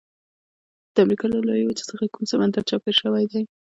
د 0.93 0.95
امریکا 1.05 1.25
له 1.29 1.37
لویې 1.47 1.65
وچې 1.67 1.83
څخه 1.91 2.03
کوم 2.13 2.23
سمندرونه 2.31 2.67
چاپیر 2.69 2.95
شوي 3.01 3.25
دي؟ 3.31 3.41